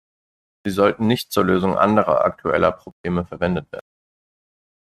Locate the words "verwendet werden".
3.23-3.85